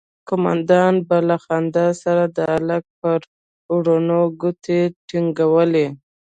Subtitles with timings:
[0.27, 3.19] قومندان به له خندا سره د هلک پر
[3.71, 5.87] ورنونو گوتې ټينگولې.